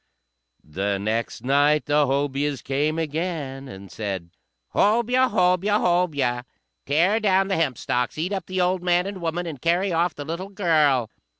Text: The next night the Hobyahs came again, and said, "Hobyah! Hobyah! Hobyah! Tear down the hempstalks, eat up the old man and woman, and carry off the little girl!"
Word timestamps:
The 0.63 0.97
next 0.97 1.43
night 1.43 1.85
the 1.85 2.07
Hobyahs 2.07 2.63
came 2.63 2.97
again, 2.97 3.67
and 3.67 3.91
said, 3.91 4.31
"Hobyah! 4.73 5.29
Hobyah! 5.29 5.79
Hobyah! 5.79 6.43
Tear 6.87 7.19
down 7.19 7.49
the 7.49 7.55
hempstalks, 7.55 8.17
eat 8.17 8.33
up 8.33 8.47
the 8.47 8.59
old 8.61 8.81
man 8.81 9.05
and 9.05 9.21
woman, 9.21 9.45
and 9.45 9.61
carry 9.61 9.91
off 9.91 10.15
the 10.15 10.25
little 10.25 10.49
girl!" 10.49 11.07